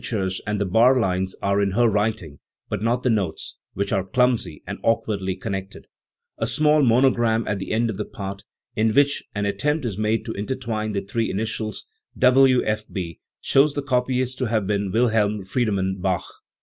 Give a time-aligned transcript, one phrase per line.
[0.03, 3.93] 109 tures and the bar lines are in her writing, but not the notes, which
[3.93, 5.85] are clumsy and awkwardly connected,
[6.39, 8.43] A small monogram at the end of the part,
[8.75, 11.85] in which an attempt is made to intertwine the three initials
[12.17, 12.63] W.
[12.65, 12.85] F.
[12.91, 16.25] B., shows the copyist to have been Wilhelm Friedemann Bach.